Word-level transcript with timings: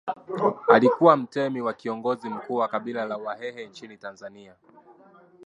Alikuwa 0.67 1.17
mtemi 1.17 1.61
na 1.65 1.73
kiongozi 1.73 2.29
mkuu 2.29 2.55
wa 2.55 2.67
kabila 2.67 3.05
la 3.05 3.17
Wahehe 3.17 3.65
nchini 3.65 3.97
Tanzania 3.97 4.55